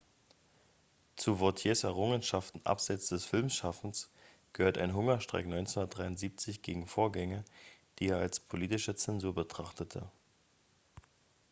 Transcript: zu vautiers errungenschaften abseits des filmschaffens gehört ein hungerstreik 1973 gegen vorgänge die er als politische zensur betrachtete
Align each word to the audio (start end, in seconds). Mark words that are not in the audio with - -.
zu 1.15 1.35
vautiers 1.35 1.83
errungenschaften 1.83 2.59
abseits 2.63 3.09
des 3.09 3.23
filmschaffens 3.23 4.09
gehört 4.51 4.79
ein 4.79 4.95
hungerstreik 4.95 5.45
1973 5.45 6.63
gegen 6.63 6.87
vorgänge 6.87 7.45
die 7.99 8.07
er 8.07 8.17
als 8.17 8.39
politische 8.39 8.95
zensur 8.95 9.35
betrachtete 9.35 10.09